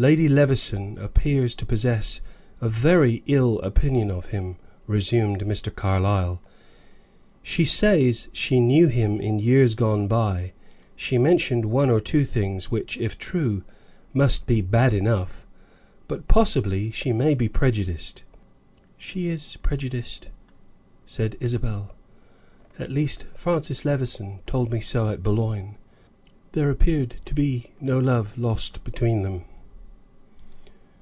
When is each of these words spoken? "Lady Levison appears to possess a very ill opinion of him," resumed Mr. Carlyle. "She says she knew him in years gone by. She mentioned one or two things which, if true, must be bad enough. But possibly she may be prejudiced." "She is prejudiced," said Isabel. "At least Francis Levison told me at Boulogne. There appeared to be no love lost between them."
"Lady 0.00 0.28
Levison 0.28 0.96
appears 0.98 1.56
to 1.56 1.66
possess 1.66 2.20
a 2.60 2.68
very 2.68 3.24
ill 3.26 3.58
opinion 3.62 4.12
of 4.12 4.26
him," 4.26 4.54
resumed 4.86 5.40
Mr. 5.40 5.74
Carlyle. 5.74 6.40
"She 7.42 7.64
says 7.64 8.28
she 8.32 8.60
knew 8.60 8.86
him 8.86 9.20
in 9.20 9.40
years 9.40 9.74
gone 9.74 10.06
by. 10.06 10.52
She 10.94 11.18
mentioned 11.18 11.64
one 11.64 11.90
or 11.90 12.00
two 12.00 12.24
things 12.24 12.70
which, 12.70 12.96
if 12.98 13.18
true, 13.18 13.64
must 14.14 14.46
be 14.46 14.60
bad 14.60 14.94
enough. 14.94 15.44
But 16.06 16.28
possibly 16.28 16.92
she 16.92 17.10
may 17.12 17.34
be 17.34 17.48
prejudiced." 17.48 18.22
"She 18.98 19.26
is 19.28 19.56
prejudiced," 19.64 20.28
said 21.06 21.36
Isabel. 21.40 21.92
"At 22.78 22.92
least 22.92 23.24
Francis 23.34 23.84
Levison 23.84 24.42
told 24.46 24.70
me 24.70 24.80
at 24.94 25.24
Boulogne. 25.24 25.74
There 26.52 26.70
appeared 26.70 27.16
to 27.24 27.34
be 27.34 27.72
no 27.80 27.98
love 27.98 28.38
lost 28.38 28.84
between 28.84 29.22
them." 29.22 29.42